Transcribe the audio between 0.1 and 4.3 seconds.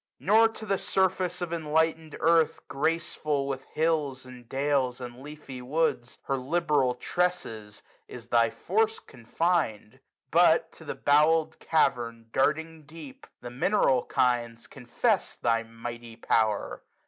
Nor to the surface of enlivened earth, 13a Graceful with hills